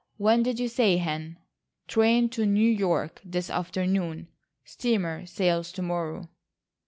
[0.17, 1.37] When did you say, Hen?"
[1.87, 6.27] "Train to New York this afternoon,—steamer sails to morrow."